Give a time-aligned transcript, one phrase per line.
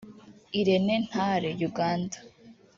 [0.59, 2.17] Irene Ntale– Uganda